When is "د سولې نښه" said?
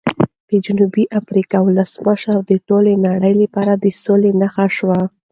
3.75-4.65